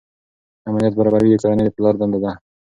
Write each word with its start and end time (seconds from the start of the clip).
امنیت 0.67 0.93
برابروي 0.97 1.31
د 1.35 1.39
کورنۍ 1.41 1.63
د 1.65 1.69
پلار 1.75 1.95
دنده 1.99 2.19
ده. 2.23 2.31